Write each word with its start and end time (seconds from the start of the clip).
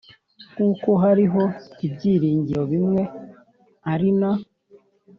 nk 0.53 0.59
uko 0.69 0.89
hariho 1.03 1.43
ibyiringiro 1.85 2.63
bimwe 2.71 3.01
ari 3.91 4.09
na 4.19 4.31